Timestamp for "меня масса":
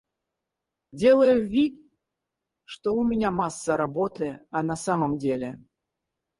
3.03-3.77